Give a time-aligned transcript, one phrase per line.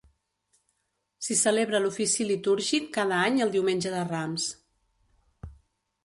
[1.25, 4.47] S'hi celebra l'ofici litúrgic cada any el Diumenge de Rams.